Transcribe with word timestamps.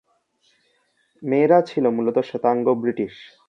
মেয়েরা 1.23 1.59
ছিল 1.61 1.85
মূলত 1.89 2.17
শ্বেতাঙ্গ 2.19 2.65
ব্রিটিশ। 2.81 3.13